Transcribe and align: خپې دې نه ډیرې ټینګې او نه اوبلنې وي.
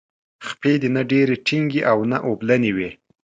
خپې 0.47 0.71
دې 0.81 0.89
نه 0.95 1.01
ډیرې 1.11 1.35
ټینګې 1.45 1.81
او 1.91 1.99
نه 2.11 2.17
اوبلنې 2.27 2.71
وي. 2.77 2.89